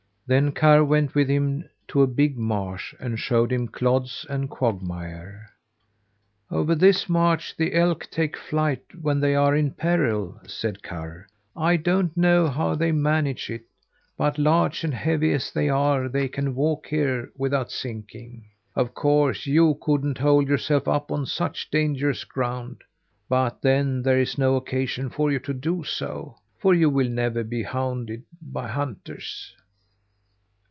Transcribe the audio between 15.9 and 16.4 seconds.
they